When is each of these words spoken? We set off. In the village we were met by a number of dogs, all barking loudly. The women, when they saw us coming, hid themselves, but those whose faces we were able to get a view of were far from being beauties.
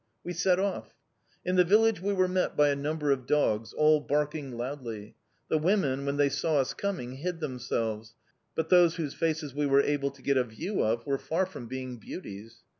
We 0.23 0.33
set 0.33 0.57
off. 0.59 0.95
In 1.45 1.57
the 1.57 1.63
village 1.63 2.01
we 2.01 2.11
were 2.11 2.27
met 2.27 2.57
by 2.57 2.69
a 2.69 2.75
number 2.75 3.11
of 3.11 3.27
dogs, 3.27 3.71
all 3.71 3.99
barking 3.99 4.57
loudly. 4.57 5.15
The 5.47 5.59
women, 5.59 6.07
when 6.07 6.17
they 6.17 6.27
saw 6.27 6.57
us 6.57 6.73
coming, 6.73 7.17
hid 7.17 7.39
themselves, 7.39 8.15
but 8.55 8.69
those 8.69 8.95
whose 8.95 9.13
faces 9.13 9.53
we 9.53 9.67
were 9.67 9.83
able 9.83 10.09
to 10.09 10.23
get 10.23 10.37
a 10.37 10.43
view 10.43 10.81
of 10.81 11.05
were 11.05 11.19
far 11.19 11.45
from 11.45 11.67
being 11.67 11.97
beauties. 11.97 12.63